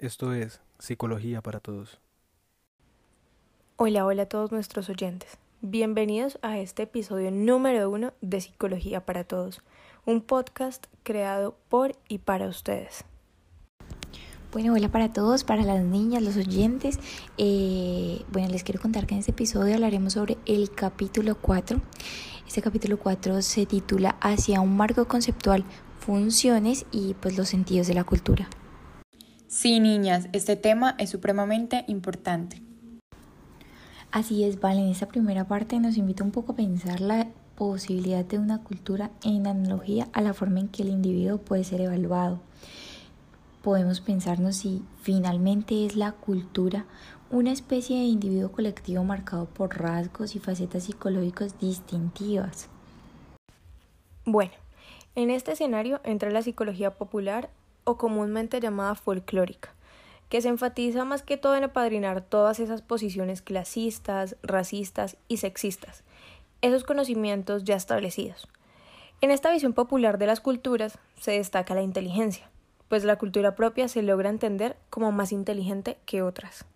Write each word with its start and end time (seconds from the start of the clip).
Esto 0.00 0.32
es 0.32 0.60
Psicología 0.78 1.42
para 1.42 1.58
Todos. 1.58 1.98
Hola, 3.74 4.06
hola 4.06 4.22
a 4.22 4.26
todos 4.26 4.52
nuestros 4.52 4.88
oyentes. 4.88 5.38
Bienvenidos 5.60 6.38
a 6.40 6.60
este 6.60 6.84
episodio 6.84 7.32
número 7.32 7.90
uno 7.90 8.12
de 8.20 8.40
Psicología 8.40 9.04
para 9.04 9.24
Todos, 9.24 9.60
un 10.06 10.20
podcast 10.20 10.86
creado 11.02 11.56
por 11.68 11.96
y 12.08 12.18
para 12.18 12.46
ustedes. 12.46 13.04
Bueno, 14.52 14.74
hola 14.74 14.88
para 14.88 15.12
todos, 15.12 15.42
para 15.42 15.64
las 15.64 15.82
niñas, 15.82 16.22
los 16.22 16.36
oyentes. 16.36 17.00
Eh, 17.36 18.22
bueno, 18.30 18.50
les 18.50 18.62
quiero 18.62 18.80
contar 18.80 19.04
que 19.04 19.14
en 19.14 19.20
este 19.20 19.32
episodio 19.32 19.74
hablaremos 19.74 20.12
sobre 20.12 20.38
el 20.46 20.70
capítulo 20.70 21.34
4. 21.34 21.80
Este 22.46 22.62
capítulo 22.62 23.00
4 23.00 23.42
se 23.42 23.66
titula 23.66 24.10
Hacia 24.20 24.60
un 24.60 24.76
marco 24.76 25.08
conceptual, 25.08 25.64
funciones 25.98 26.86
y 26.92 27.14
pues 27.14 27.36
los 27.36 27.48
sentidos 27.48 27.88
de 27.88 27.94
la 27.94 28.04
cultura. 28.04 28.48
Sí, 29.48 29.80
niñas, 29.80 30.28
este 30.32 30.56
tema 30.56 30.94
es 30.98 31.10
supremamente 31.10 31.84
importante. 31.88 32.62
Así 34.10 34.44
es, 34.44 34.60
Vale, 34.60 34.80
en 34.80 34.88
esta 34.88 35.08
primera 35.08 35.48
parte 35.48 35.80
nos 35.80 35.96
invita 35.96 36.22
un 36.22 36.30
poco 36.30 36.52
a 36.52 36.56
pensar 36.56 37.00
la 37.00 37.28
posibilidad 37.56 38.24
de 38.24 38.38
una 38.38 38.62
cultura 38.62 39.10
en 39.24 39.46
analogía 39.46 40.08
a 40.12 40.22
la 40.22 40.32
forma 40.32 40.60
en 40.60 40.68
que 40.68 40.82
el 40.82 40.90
individuo 40.90 41.38
puede 41.38 41.64
ser 41.64 41.80
evaluado 41.80 42.40
podemos 43.68 44.00
pensarnos 44.00 44.56
si 44.56 44.82
finalmente 45.02 45.84
es 45.84 45.96
la 45.96 46.12
cultura 46.12 46.86
una 47.30 47.52
especie 47.52 47.98
de 47.98 48.04
individuo 48.04 48.50
colectivo 48.50 49.04
marcado 49.04 49.44
por 49.44 49.78
rasgos 49.78 50.34
y 50.34 50.38
facetas 50.38 50.84
psicológicas 50.84 51.60
distintivas. 51.60 52.70
Bueno, 54.24 54.52
en 55.14 55.28
este 55.28 55.52
escenario 55.52 56.00
entra 56.04 56.30
la 56.30 56.40
psicología 56.40 56.94
popular 56.94 57.50
o 57.88 57.96
comúnmente 57.96 58.60
llamada 58.60 58.94
folclórica, 58.94 59.72
que 60.28 60.42
se 60.42 60.48
enfatiza 60.48 61.06
más 61.06 61.22
que 61.22 61.38
todo 61.38 61.56
en 61.56 61.64
apadrinar 61.64 62.20
todas 62.20 62.60
esas 62.60 62.82
posiciones 62.82 63.40
clasistas, 63.40 64.36
racistas 64.42 65.16
y 65.26 65.38
sexistas, 65.38 66.04
esos 66.60 66.84
conocimientos 66.84 67.64
ya 67.64 67.76
establecidos. 67.76 68.46
En 69.22 69.30
esta 69.30 69.50
visión 69.50 69.72
popular 69.72 70.18
de 70.18 70.26
las 70.26 70.40
culturas 70.40 70.98
se 71.18 71.32
destaca 71.32 71.74
la 71.74 71.82
inteligencia, 71.82 72.50
pues 72.88 73.04
la 73.04 73.16
cultura 73.16 73.54
propia 73.54 73.88
se 73.88 74.02
logra 74.02 74.28
entender 74.28 74.76
como 74.90 75.10
más 75.10 75.32
inteligente 75.32 75.96
que 76.04 76.20
otras. 76.20 76.66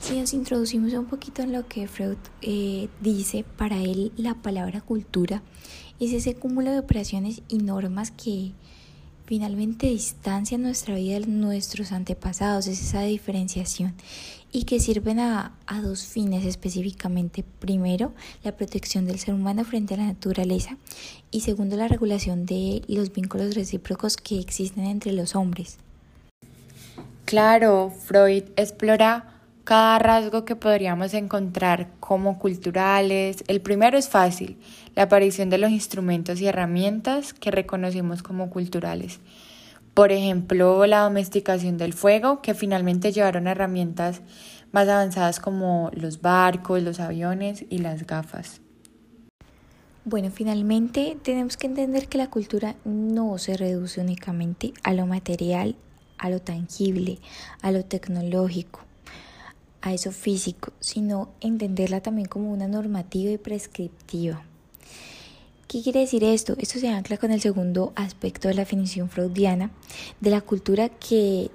Si 0.00 0.18
nos 0.18 0.34
introducimos 0.34 0.92
un 0.92 1.06
poquito 1.06 1.42
en 1.42 1.52
lo 1.52 1.66
que 1.66 1.86
Freud 1.86 2.18
eh, 2.42 2.88
dice, 3.00 3.44
para 3.56 3.78
él 3.78 4.12
la 4.16 4.34
palabra 4.34 4.80
cultura 4.80 5.42
es 6.00 6.12
ese 6.12 6.34
cúmulo 6.34 6.72
de 6.72 6.80
operaciones 6.80 7.42
y 7.48 7.58
normas 7.58 8.10
que 8.10 8.52
finalmente 9.26 9.86
distancian 9.86 10.62
nuestra 10.62 10.94
vida 10.94 11.20
de 11.20 11.26
nuestros 11.26 11.92
antepasados, 11.92 12.66
es 12.66 12.80
esa 12.80 13.02
diferenciación 13.02 13.94
y 14.52 14.64
que 14.64 14.78
sirven 14.78 15.18
a, 15.18 15.52
a, 15.66 15.80
dos 15.80 16.04
fines 16.04 16.44
específicamente. 16.46 17.44
Primero, 17.58 18.12
la 18.44 18.56
protección 18.56 19.04
del 19.04 19.18
ser 19.18 19.34
humano 19.34 19.64
frente 19.64 19.94
a 19.94 19.96
la 19.96 20.06
naturaleza 20.06 20.76
y 21.30 21.40
segundo, 21.40 21.76
la 21.76 21.88
regulación 21.88 22.46
de 22.46 22.82
los 22.86 23.12
vínculos 23.12 23.54
recíprocos 23.54 24.16
que 24.16 24.38
existen 24.38 24.84
entre 24.84 25.12
los 25.12 25.34
hombres. 25.34 25.78
Claro, 27.24 27.90
Freud 27.90 28.44
explora 28.56 29.33
cada 29.64 29.98
rasgo 29.98 30.44
que 30.44 30.56
podríamos 30.56 31.14
encontrar 31.14 31.88
como 31.98 32.38
culturales. 32.38 33.42
El 33.48 33.62
primero 33.62 33.96
es 33.96 34.08
fácil, 34.10 34.58
la 34.94 35.04
aparición 35.04 35.48
de 35.48 35.58
los 35.58 35.70
instrumentos 35.70 36.40
y 36.40 36.46
herramientas 36.46 37.32
que 37.32 37.50
reconocemos 37.50 38.22
como 38.22 38.50
culturales. 38.50 39.20
Por 39.94 40.12
ejemplo, 40.12 40.86
la 40.86 41.00
domesticación 41.00 41.78
del 41.78 41.94
fuego, 41.94 42.42
que 42.42 42.54
finalmente 42.54 43.12
llevaron 43.12 43.46
a 43.46 43.52
herramientas 43.52 44.20
más 44.72 44.88
avanzadas 44.88 45.40
como 45.40 45.90
los 45.94 46.20
barcos, 46.20 46.82
los 46.82 47.00
aviones 47.00 47.64
y 47.70 47.78
las 47.78 48.06
gafas. 48.06 48.60
Bueno, 50.04 50.30
finalmente 50.30 51.16
tenemos 51.22 51.56
que 51.56 51.68
entender 51.68 52.08
que 52.08 52.18
la 52.18 52.28
cultura 52.28 52.74
no 52.84 53.38
se 53.38 53.56
reduce 53.56 54.02
únicamente 54.02 54.74
a 54.82 54.92
lo 54.92 55.06
material, 55.06 55.76
a 56.18 56.28
lo 56.28 56.40
tangible, 56.40 57.20
a 57.62 57.70
lo 57.70 57.84
tecnológico 57.86 58.80
a 59.84 59.92
eso 59.92 60.10
físico, 60.12 60.72
sino 60.80 61.28
entenderla 61.42 62.00
también 62.00 62.26
como 62.26 62.50
una 62.50 62.66
normativa 62.66 63.30
y 63.30 63.36
prescriptiva. 63.36 64.42
¿Qué 65.68 65.82
quiere 65.82 66.00
decir 66.00 66.24
esto? 66.24 66.54
Esto 66.58 66.78
se 66.78 66.88
ancla 66.88 67.18
con 67.18 67.30
el 67.30 67.40
segundo 67.42 67.92
aspecto 67.94 68.48
de 68.48 68.54
la 68.54 68.62
definición 68.62 69.10
freudiana 69.10 69.70
de 70.20 70.30
la 70.30 70.40
cultura 70.40 70.88
que 70.88 71.50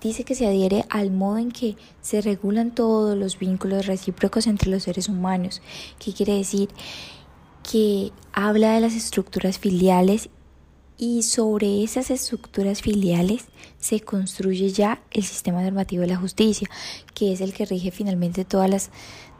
dice 0.00 0.24
que 0.24 0.34
se 0.34 0.46
adhiere 0.46 0.86
al 0.88 1.10
modo 1.10 1.36
en 1.36 1.52
que 1.52 1.76
se 2.00 2.22
regulan 2.22 2.74
todos 2.74 3.16
los 3.16 3.38
vínculos 3.38 3.86
recíprocos 3.86 4.46
entre 4.46 4.70
los 4.70 4.84
seres 4.84 5.10
humanos. 5.10 5.60
¿Qué 5.98 6.14
quiere 6.14 6.34
decir? 6.34 6.70
Que 7.62 8.10
habla 8.32 8.72
de 8.72 8.80
las 8.80 8.94
estructuras 8.94 9.58
filiales 9.58 10.30
y 10.98 11.22
sobre 11.22 11.82
esas 11.82 12.10
estructuras 12.10 12.82
filiales 12.82 13.46
se 13.78 14.00
construye 14.00 14.70
ya 14.70 15.00
el 15.10 15.22
sistema 15.24 15.62
normativo 15.62 16.02
de 16.02 16.08
la 16.08 16.16
justicia, 16.16 16.68
que 17.14 17.32
es 17.32 17.40
el 17.40 17.52
que 17.52 17.66
rige 17.66 17.90
finalmente 17.90 18.44
todas 18.44 18.70
las, 18.70 18.90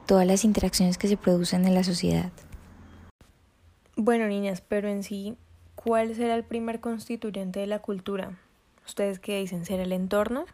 todas 0.06 0.27
las 0.27 0.44
interacciones 0.44 0.99
que 0.99 1.09
se 1.09 1.17
producen 1.17 1.67
en 1.67 1.75
la 1.75 1.84
sociedad. 1.84 2.31
Bueno, 3.97 4.27
niñas, 4.28 4.62
pero 4.67 4.89
en 4.89 5.03
sí, 5.03 5.37
¿cuál 5.75 6.15
será 6.15 6.34
el 6.34 6.44
primer 6.44 6.81
constituyente 6.81 7.61
de 7.61 7.67
la 7.67 7.78
cultura? 7.78 8.38
¿Ustedes 8.87 9.19
qué 9.19 9.41
dicen? 9.41 9.65
¿Será 9.65 9.83
el 9.83 9.93
entorno? 9.93 10.44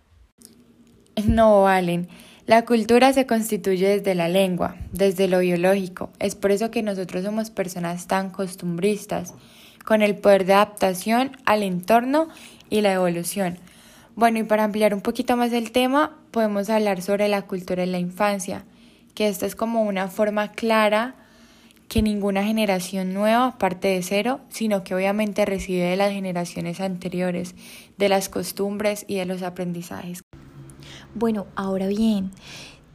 No, 1.27 1.63
Valen. 1.63 2.09
La 2.47 2.65
cultura 2.65 3.13
se 3.13 3.27
constituye 3.27 3.87
desde 3.89 4.15
la 4.15 4.29
lengua, 4.29 4.77
desde 4.93 5.29
lo 5.29 5.41
biológico. 5.41 6.11
Es 6.19 6.34
por 6.34 6.51
eso 6.51 6.71
que 6.71 6.83
nosotros 6.83 7.25
somos 7.25 7.51
personas 7.51 8.07
tan 8.09 8.31
costumbristas 8.31 9.34
con 9.84 10.03
el 10.03 10.16
poder 10.16 10.44
de 10.44 10.54
adaptación 10.54 11.37
al 11.44 11.62
entorno 11.62 12.28
y 12.70 12.81
la 12.81 12.93
evolución. 12.93 13.59
Bueno, 14.15 14.38
y 14.38 14.43
para 14.43 14.65
ampliar 14.65 14.94
un 14.94 15.00
poquito 15.00 15.37
más 15.37 15.53
el 15.53 15.72
tema, 15.72 16.19
podemos 16.31 16.69
hablar 16.70 17.03
sobre 17.03 17.28
la 17.28 17.43
cultura 17.43 17.82
en 17.82 17.92
la 17.92 17.98
infancia, 17.98 18.65
que 19.15 19.28
esta 19.28 19.47
es 19.47 19.56
como 19.56 19.82
una 19.82 20.09
forma 20.09 20.53
clara 20.53 21.15
que 21.88 22.00
ninguna 22.00 22.42
generación 22.42 23.12
nueva 23.12 23.59
parte 23.59 23.88
de 23.88 24.03
cero, 24.03 24.41
sino 24.48 24.82
que 24.82 24.94
obviamente 24.94 25.44
recibe 25.44 25.82
de 25.82 25.97
las 25.97 26.10
generaciones 26.10 26.81
anteriores, 26.81 27.54
de 27.98 28.09
las 28.09 28.31
costumbres 28.31 29.04
y 29.09 29.16
de 29.16 29.26
los 29.26 29.42
aprendizajes. 29.42 30.22
Bueno, 31.15 31.47
ahora 31.54 31.88
bien, 31.88 32.31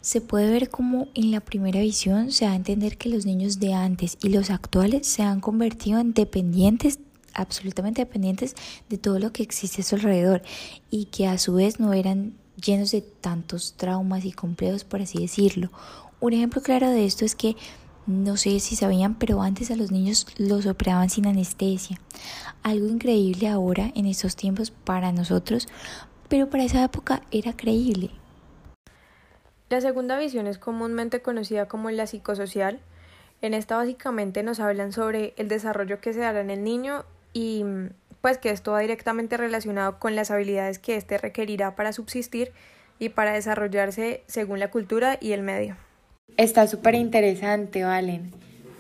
se 0.07 0.21
puede 0.21 0.49
ver 0.49 0.69
como 0.69 1.09
en 1.15 1.31
la 1.31 1.41
primera 1.41 1.81
visión 1.81 2.31
se 2.31 2.45
da 2.45 2.53
a 2.53 2.55
entender 2.55 2.97
que 2.97 3.09
los 3.09 3.25
niños 3.25 3.59
de 3.59 3.73
antes 3.73 4.17
y 4.23 4.29
los 4.29 4.51
actuales 4.51 5.05
se 5.05 5.21
han 5.21 5.41
convertido 5.41 5.99
en 5.99 6.13
dependientes 6.13 6.99
absolutamente 7.33 8.03
dependientes 8.03 8.55
de 8.87 8.97
todo 8.97 9.19
lo 9.19 9.33
que 9.33 9.43
existe 9.43 9.81
a 9.81 9.83
su 9.83 9.95
alrededor 9.95 10.43
y 10.89 11.05
que 11.07 11.27
a 11.27 11.37
su 11.37 11.55
vez 11.55 11.81
no 11.81 11.91
eran 11.91 12.35
llenos 12.55 12.91
de 12.91 13.01
tantos 13.01 13.73
traumas 13.75 14.23
y 14.23 14.31
complejos, 14.31 14.85
por 14.85 15.01
así 15.01 15.19
decirlo. 15.19 15.71
Un 16.21 16.31
ejemplo 16.31 16.61
claro 16.61 16.89
de 16.89 17.03
esto 17.03 17.25
es 17.25 17.35
que 17.35 17.57
no 18.05 18.37
sé 18.37 18.61
si 18.61 18.77
sabían, 18.77 19.15
pero 19.15 19.41
antes 19.41 19.71
a 19.71 19.75
los 19.75 19.91
niños 19.91 20.25
los 20.37 20.67
operaban 20.67 21.09
sin 21.09 21.27
anestesia. 21.27 21.99
Algo 22.63 22.87
increíble 22.87 23.49
ahora 23.49 23.91
en 23.93 24.05
estos 24.05 24.37
tiempos 24.37 24.71
para 24.71 25.11
nosotros, 25.11 25.67
pero 26.29 26.49
para 26.49 26.63
esa 26.63 26.81
época 26.81 27.23
era 27.29 27.51
creíble. 27.51 28.11
La 29.69 29.81
segunda 29.81 30.17
visión 30.17 30.47
es 30.47 30.57
comúnmente 30.57 31.21
conocida 31.21 31.67
como 31.67 31.89
la 31.91 32.07
psicosocial. 32.07 32.79
En 33.41 33.53
esta 33.53 33.75
básicamente 33.75 34.41
nos 34.41 34.59
hablan 34.59 34.93
sobre 34.93 35.33
el 35.37 35.49
desarrollo 35.49 35.99
que 35.99 36.13
se 36.13 36.21
dará 36.21 36.39
en 36.39 36.49
el 36.49 36.63
niño 36.63 37.03
y 37.33 37.65
pues 38.21 38.37
que 38.37 38.49
esto 38.49 38.71
va 38.71 38.79
directamente 38.79 39.37
relacionado 39.37 39.99
con 39.99 40.15
las 40.15 40.31
habilidades 40.31 40.79
que 40.79 40.95
éste 40.95 41.17
requerirá 41.17 41.75
para 41.75 41.93
subsistir 41.93 42.51
y 42.97 43.09
para 43.09 43.33
desarrollarse 43.33 44.23
según 44.27 44.59
la 44.59 44.71
cultura 44.71 45.17
y 45.19 45.33
el 45.33 45.43
medio. 45.43 45.75
Está 46.37 46.67
súper 46.67 46.95
interesante, 46.95 47.83
Valen. 47.83 48.31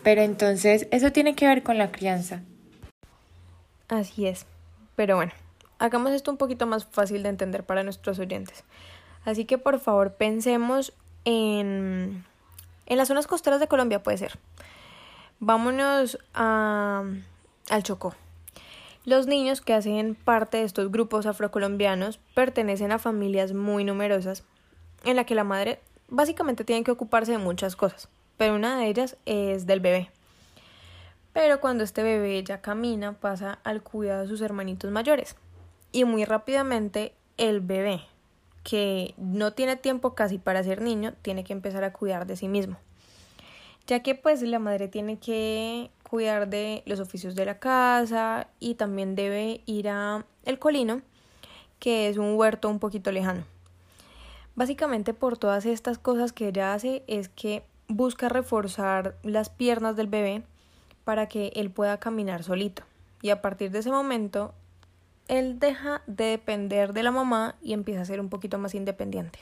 Pero 0.03 0.21
entonces, 0.21 0.87
¿eso 0.91 1.11
tiene 1.11 1.35
que 1.35 1.47
ver 1.47 1.63
con 1.63 1.77
la 1.77 1.91
crianza? 1.91 2.41
Así 3.89 4.25
es. 4.25 4.45
Pero 4.95 5.17
bueno, 5.17 5.33
hagamos 5.79 6.11
esto 6.11 6.31
un 6.31 6.37
poquito 6.37 6.65
más 6.65 6.85
fácil 6.85 7.23
de 7.23 7.29
entender 7.29 7.63
para 7.63 7.83
nuestros 7.83 8.17
oyentes. 8.19 8.63
Así 9.27 9.43
que 9.43 9.57
por 9.57 9.81
favor 9.81 10.13
pensemos 10.13 10.93
en, 11.25 12.23
en 12.85 12.97
las 12.97 13.09
zonas 13.09 13.27
costeras 13.27 13.59
de 13.59 13.67
Colombia, 13.67 14.01
puede 14.01 14.17
ser. 14.17 14.39
Vámonos 15.41 16.17
a, 16.33 17.03
al 17.69 17.83
Chocó. 17.83 18.15
Los 19.03 19.27
niños 19.27 19.59
que 19.59 19.73
hacen 19.73 20.15
parte 20.15 20.55
de 20.55 20.63
estos 20.63 20.93
grupos 20.93 21.25
afrocolombianos 21.25 22.21
pertenecen 22.35 22.93
a 22.93 22.99
familias 22.99 23.51
muy 23.51 23.83
numerosas 23.83 24.45
en 25.03 25.17
la 25.17 25.25
que 25.25 25.35
la 25.35 25.43
madre 25.43 25.81
básicamente 26.07 26.63
tiene 26.63 26.85
que 26.85 26.91
ocuparse 26.91 27.33
de 27.33 27.37
muchas 27.37 27.75
cosas, 27.75 28.07
pero 28.37 28.55
una 28.55 28.79
de 28.79 28.87
ellas 28.87 29.17
es 29.25 29.65
del 29.65 29.81
bebé. 29.81 30.09
Pero 31.33 31.59
cuando 31.59 31.83
este 31.83 32.01
bebé 32.01 32.45
ya 32.45 32.61
camina 32.61 33.19
pasa 33.19 33.59
al 33.65 33.83
cuidado 33.83 34.21
de 34.21 34.29
sus 34.29 34.39
hermanitos 34.39 34.89
mayores 34.89 35.35
y 35.91 36.05
muy 36.05 36.23
rápidamente 36.23 37.13
el 37.35 37.59
bebé 37.59 38.05
que 38.67 39.13
no 39.15 39.53
tiene 39.53 39.77
tiempo 39.77 40.13
casi 40.13 40.39
para 40.39 40.61
ser 40.61 40.81
niño, 40.81 41.13
tiene 41.21 41.45
que 41.45 41.53
empezar 41.53 41.85
a 41.85 41.93
cuidar 41.93 42.27
de 42.27 42.35
sí 42.35 42.49
mismo. 42.49 42.75
Ya 43.87 44.03
que 44.03 44.13
pues 44.13 44.41
la 44.41 44.59
madre 44.59 44.89
tiene 44.89 45.19
que 45.19 45.89
cuidar 46.03 46.49
de 46.49 46.83
los 46.85 46.99
oficios 46.99 47.33
de 47.33 47.45
la 47.45 47.59
casa 47.59 48.49
y 48.59 48.75
también 48.75 49.15
debe 49.15 49.61
ir 49.67 49.87
a 49.87 50.25
el 50.43 50.59
colino, 50.59 51.01
que 51.79 52.09
es 52.09 52.17
un 52.17 52.35
huerto 52.35 52.67
un 52.67 52.79
poquito 52.79 53.09
lejano. 53.13 53.45
Básicamente 54.55 55.13
por 55.13 55.37
todas 55.37 55.65
estas 55.65 55.97
cosas 55.97 56.33
que 56.33 56.49
ella 56.49 56.73
hace 56.73 57.05
es 57.07 57.29
que 57.29 57.63
busca 57.87 58.27
reforzar 58.27 59.15
las 59.23 59.49
piernas 59.49 59.95
del 59.95 60.07
bebé 60.07 60.43
para 61.05 61.27
que 61.27 61.53
él 61.55 61.71
pueda 61.71 62.01
caminar 62.01 62.43
solito. 62.43 62.83
Y 63.21 63.29
a 63.29 63.41
partir 63.41 63.71
de 63.71 63.79
ese 63.79 63.91
momento 63.91 64.53
él 65.27 65.59
deja 65.59 66.01
de 66.07 66.25
depender 66.25 66.93
de 66.93 67.03
la 67.03 67.11
mamá 67.11 67.55
y 67.61 67.73
empieza 67.73 68.01
a 68.01 68.05
ser 68.05 68.19
un 68.19 68.29
poquito 68.29 68.57
más 68.57 68.75
independiente. 68.75 69.39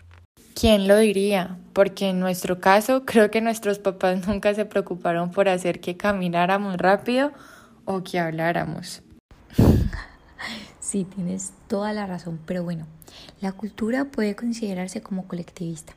¿Quién 0.54 0.88
lo 0.88 0.98
diría? 0.98 1.58
Porque 1.74 2.10
en 2.10 2.20
nuestro 2.20 2.60
caso 2.60 3.06
creo 3.06 3.30
que 3.30 3.42
nuestros 3.42 3.80
papás 3.80 4.28
nunca 4.28 4.54
se 4.54 4.66
preocuparon 4.66 5.32
por 5.32 5.50
hacer 5.50 5.80
que 5.80 5.98
camináramos 5.98 6.78
rápido 6.78 7.32
o 7.86 8.04
que 8.04 8.20
habláramos. 8.20 9.02
Sí, 10.80 11.04
tienes 11.04 11.52
toda 11.68 11.94
la 11.94 12.06
razón, 12.06 12.40
pero 12.46 12.64
bueno, 12.64 12.86
la 13.42 13.52
cultura 13.52 14.06
puede 14.06 14.36
considerarse 14.36 15.02
como 15.02 15.28
colectivista. 15.28 15.94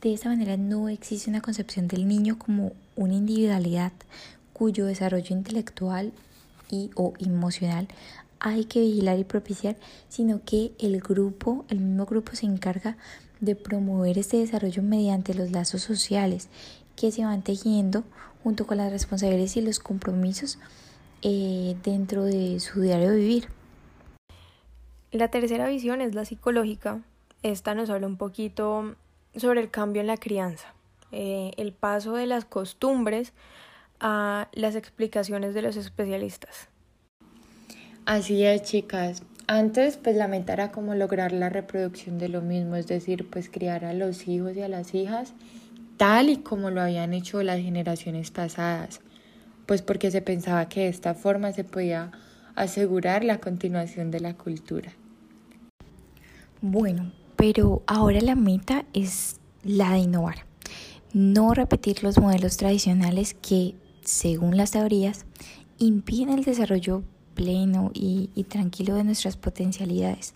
De 0.00 0.12
esta 0.14 0.28
manera 0.28 0.56
no 0.56 0.88
existe 0.88 1.28
una 1.28 1.40
concepción 1.40 1.88
del 1.88 2.06
niño 2.06 2.38
como 2.38 2.72
una 2.94 3.14
individualidad 3.14 3.92
cuyo 4.52 4.86
desarrollo 4.86 5.34
intelectual 5.34 6.12
y 6.70 6.90
o 6.94 7.14
emocional 7.18 7.88
hay 8.40 8.64
que 8.64 8.80
vigilar 8.80 9.18
y 9.18 9.24
propiciar, 9.24 9.76
sino 10.08 10.42
que 10.44 10.72
el 10.78 11.00
grupo, 11.00 11.64
el 11.68 11.80
mismo 11.80 12.06
grupo 12.06 12.34
se 12.34 12.46
encarga 12.46 12.96
de 13.40 13.54
promover 13.54 14.18
este 14.18 14.38
desarrollo 14.38 14.82
mediante 14.82 15.34
los 15.34 15.50
lazos 15.50 15.82
sociales 15.82 16.48
que 16.96 17.12
se 17.12 17.24
van 17.24 17.42
tejiendo 17.42 18.04
junto 18.42 18.66
con 18.66 18.78
las 18.78 18.90
responsabilidades 18.90 19.56
y 19.56 19.62
los 19.62 19.78
compromisos 19.78 20.58
eh, 21.22 21.76
dentro 21.84 22.24
de 22.24 22.60
su 22.60 22.80
diario 22.80 23.14
vivir. 23.14 23.48
La 25.10 25.28
tercera 25.28 25.68
visión 25.68 26.00
es 26.00 26.14
la 26.14 26.24
psicológica. 26.24 27.00
Esta 27.42 27.74
nos 27.74 27.90
habla 27.90 28.06
un 28.06 28.16
poquito 28.16 28.96
sobre 29.36 29.60
el 29.60 29.70
cambio 29.70 30.00
en 30.00 30.06
la 30.06 30.16
crianza, 30.16 30.74
eh, 31.12 31.52
el 31.56 31.72
paso 31.72 32.14
de 32.14 32.26
las 32.26 32.44
costumbres 32.44 33.32
a 34.00 34.48
las 34.52 34.74
explicaciones 34.74 35.54
de 35.54 35.62
los 35.62 35.76
especialistas. 35.76 36.68
Así 38.08 38.42
es, 38.42 38.62
chicas. 38.62 39.22
Antes, 39.48 39.98
pues 39.98 40.16
la 40.16 40.28
meta 40.28 40.54
era 40.54 40.72
como 40.72 40.94
lograr 40.94 41.30
la 41.30 41.50
reproducción 41.50 42.16
de 42.16 42.30
lo 42.30 42.40
mismo, 42.40 42.74
es 42.76 42.86
decir, 42.86 43.28
pues 43.28 43.50
criar 43.50 43.84
a 43.84 43.92
los 43.92 44.28
hijos 44.28 44.56
y 44.56 44.62
a 44.62 44.68
las 44.68 44.94
hijas 44.94 45.34
tal 45.98 46.30
y 46.30 46.38
como 46.38 46.70
lo 46.70 46.80
habían 46.80 47.12
hecho 47.12 47.42
las 47.42 47.60
generaciones 47.60 48.30
pasadas, 48.30 49.02
pues 49.66 49.82
porque 49.82 50.10
se 50.10 50.22
pensaba 50.22 50.70
que 50.70 50.84
de 50.84 50.88
esta 50.88 51.12
forma 51.12 51.52
se 51.52 51.64
podía 51.64 52.10
asegurar 52.54 53.24
la 53.24 53.40
continuación 53.40 54.10
de 54.10 54.20
la 54.20 54.32
cultura. 54.32 54.90
Bueno, 56.62 57.12
pero 57.36 57.82
ahora 57.86 58.22
la 58.22 58.36
meta 58.36 58.86
es 58.94 59.38
la 59.64 59.92
de 59.92 59.98
innovar, 59.98 60.46
no 61.12 61.52
repetir 61.52 62.02
los 62.02 62.16
modelos 62.16 62.56
tradicionales 62.56 63.34
que, 63.34 63.74
según 64.00 64.56
las 64.56 64.70
teorías, 64.70 65.26
impiden 65.76 66.30
el 66.30 66.44
desarrollo 66.44 67.02
pleno 67.38 67.92
y, 67.94 68.28
tranquilo 68.48 68.96
de 68.96 69.04
nuestras 69.04 69.36
potencialidades, 69.36 70.34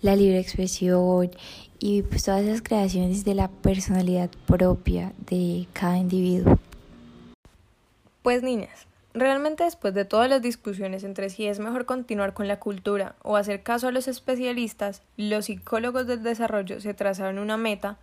la 0.00 0.16
libre 0.16 0.40
expresión 0.40 1.30
y 1.78 2.02
pues 2.02 2.24
todas 2.24 2.42
esas 2.42 2.62
creaciones 2.62 3.22
de 3.24 3.34
la 3.34 3.48
personalidad 3.48 4.30
propia 4.46 5.12
de 5.28 5.66
cada 5.74 5.98
individuo. 5.98 6.58
Pues 8.22 8.42
niñas, 8.42 8.86
realmente 9.12 9.64
después 9.64 9.92
de 9.92 10.06
todas 10.06 10.30
las 10.30 10.40
discusiones 10.40 11.04
entre 11.04 11.28
si 11.28 11.46
es 11.46 11.58
mejor 11.58 11.84
continuar 11.84 12.32
con 12.32 12.48
la 12.48 12.58
cultura 12.58 13.14
o 13.22 13.36
hacer 13.36 13.62
caso 13.62 13.88
a 13.88 13.92
los 13.92 14.08
especialistas, 14.08 15.02
los 15.18 15.44
psicólogos 15.44 16.06
del 16.06 16.22
desarrollo 16.22 16.80
se 16.80 16.94
trazaron 16.94 17.38
una 17.38 17.58
meta 17.58 17.98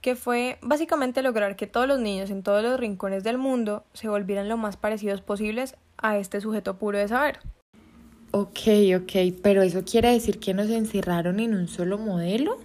que 0.00 0.16
fue 0.16 0.58
básicamente 0.62 1.22
lograr 1.22 1.56
que 1.56 1.66
todos 1.66 1.86
los 1.86 2.00
niños 2.00 2.30
en 2.30 2.42
todos 2.42 2.62
los 2.62 2.80
rincones 2.80 3.24
del 3.24 3.36
mundo 3.36 3.84
se 3.92 4.08
volvieran 4.08 4.48
lo 4.48 4.56
más 4.56 4.78
parecidos 4.78 5.20
posibles 5.20 5.76
a 5.98 6.16
este 6.16 6.40
sujeto 6.40 6.78
puro 6.78 6.98
de 6.98 7.08
saber. 7.08 7.40
Ok, 8.36 8.58
ok, 8.96 9.12
pero 9.44 9.62
eso 9.62 9.84
quiere 9.84 10.10
decir 10.10 10.40
que 10.40 10.54
nos 10.54 10.68
encerraron 10.68 11.38
en 11.38 11.54
un 11.54 11.68
solo 11.68 11.98
modelo. 11.98 12.58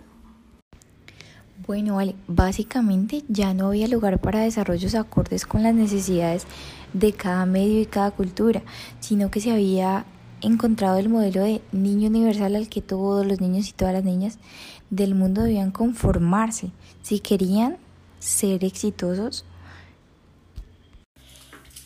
Bueno, 1.68 1.98
vale, 1.98 2.16
básicamente 2.27 3.21
ya 3.27 3.54
no 3.54 3.68
había 3.68 3.88
lugar 3.88 4.19
para 4.19 4.39
desarrollos 4.39 4.95
acordes 4.95 5.45
con 5.45 5.62
las 5.62 5.75
necesidades 5.75 6.48
de 6.94 7.13
cada 7.13 7.45
medio 7.45 7.81
y 7.81 7.86
cada 7.86 8.10
cultura, 8.10 8.63
sino 9.00 9.30
que 9.30 9.42
se 9.42 9.51
había 9.51 10.06
encontrado 10.42 10.98
el 10.98 11.07
modelo 11.07 11.44
de 11.44 11.62
niño 11.71 12.10
universal 12.10 12.56
al 12.56 12.68
que 12.68 12.81
todos 12.81 13.24
los 13.27 13.39
niños 13.39 13.69
y 13.69 13.74
todas 13.74 13.94
las 13.94 14.04
niñas 14.04 14.39
del 14.89 15.13
mundo 15.13 15.44
debían 15.44 15.69
conformarse 15.69 16.71
si 17.04 17.19
querían 17.19 17.77
ser 18.18 18.63
exitosos 18.66 19.45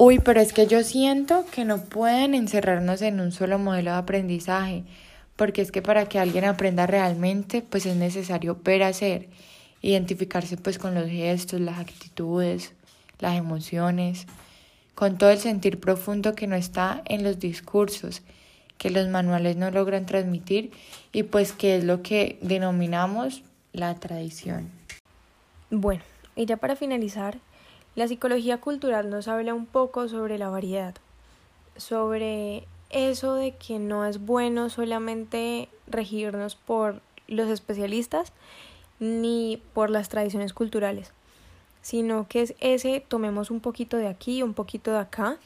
Uy, 0.06 0.20
pero 0.20 0.42
es 0.42 0.52
que 0.52 0.68
yo 0.68 0.84
siento 0.84 1.46
que 1.50 1.64
no 1.64 1.78
pueden 1.78 2.34
encerrarnos 2.34 3.02
en 3.02 3.22
un 3.22 3.32
solo 3.32 3.58
modelo 3.58 3.92
de 3.92 3.98
aprendizaje, 4.00 4.84
porque 5.38 5.62
es 5.62 5.72
que 5.72 5.82
para 5.82 6.10
que 6.10 6.20
alguien 6.20 6.44
aprenda 6.44 6.86
realmente, 6.86 7.62
pues 7.62 7.86
es 7.86 7.96
necesario 7.96 8.60
ver 8.66 8.84
hacer, 8.84 9.30
identificarse 9.82 10.58
pues 10.58 10.78
con 10.78 10.94
los 10.94 11.08
gestos, 11.08 11.62
las 11.62 11.80
actitudes, 11.80 12.74
las 13.20 13.38
emociones, 13.38 14.28
con 14.94 15.18
todo 15.18 15.30
el 15.30 15.38
sentir 15.38 15.80
profundo 15.80 16.36
que 16.36 16.48
no 16.48 16.58
está 16.58 17.02
en 17.06 17.24
los 17.24 17.40
discursos, 17.40 18.24
que 18.78 18.90
los 18.90 19.08
manuales 19.08 19.56
no 19.56 19.72
logran 19.72 20.06
transmitir 20.06 20.72
y 21.14 21.24
pues 21.24 21.54
que 21.54 21.78
es 21.78 21.86
lo 21.86 22.02
que 22.02 22.38
denominamos 22.42 23.42
la 23.72 23.96
tradición. 23.96 24.70
Bueno, 25.72 26.04
y 26.36 26.46
ya 26.46 26.58
para 26.58 26.76
finalizar, 26.76 27.38
la 27.95 28.07
psicología 28.07 28.59
cultural 28.59 29.09
nos 29.09 29.28
habla 29.28 29.54
un 29.54 29.66
poco 29.66 30.07
sobre 30.07 30.38
la 30.38 30.50
variedad, 30.50 30.95
sobre 31.78 32.66
eso 32.90 33.35
de 33.35 33.56
que 33.56 33.80
no 33.80 34.06
es 34.06 34.26
bueno 34.26 34.69
solamente 34.69 35.69
regirnos 35.88 36.56
por 36.56 37.02
los 37.28 37.50
especialistas 37.50 38.31
ni 39.00 39.62
por 39.73 39.90
las 39.90 40.09
tradiciones 40.09 40.54
culturales, 40.54 41.12
sino 41.81 42.28
que 42.28 42.42
es 42.42 42.56
ese 42.59 43.04
tomemos 43.07 43.52
un 43.52 43.59
poquito 43.59 43.97
de 43.97 44.07
aquí, 44.07 44.44
un 44.44 44.54
poquito 44.54 44.92
de 44.92 45.00
acá, 45.00 45.38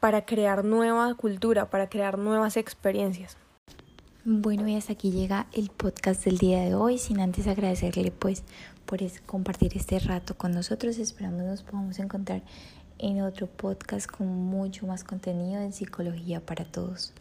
para 0.00 0.24
crear 0.24 0.64
nueva 0.64 1.14
cultura, 1.14 1.66
para 1.66 1.88
crear 1.88 2.18
nuevas 2.18 2.56
experiencias. 2.56 3.36
Bueno, 4.24 4.68
y 4.68 4.76
hasta 4.76 4.92
aquí 4.92 5.10
llega 5.10 5.48
el 5.52 5.68
podcast 5.68 6.24
del 6.24 6.38
día 6.38 6.60
de 6.60 6.76
hoy, 6.76 6.96
sin 6.98 7.18
antes 7.18 7.48
agradecerle 7.48 8.12
pues 8.12 8.44
por 8.86 9.00
compartir 9.26 9.72
este 9.76 9.98
rato 9.98 10.36
con 10.36 10.52
nosotros. 10.52 10.98
Esperamos 10.98 11.42
nos 11.42 11.64
podamos 11.64 11.98
encontrar 11.98 12.40
en 12.98 13.20
otro 13.22 13.48
podcast 13.48 14.08
con 14.08 14.28
mucho 14.28 14.86
más 14.86 15.02
contenido 15.02 15.60
en 15.60 15.72
psicología 15.72 16.38
para 16.38 16.64
todos. 16.64 17.12